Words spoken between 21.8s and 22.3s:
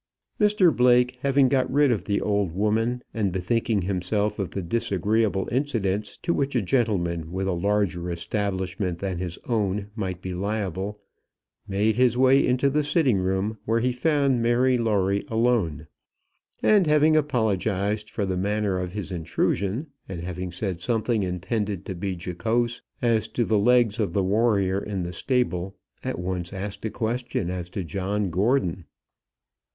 to be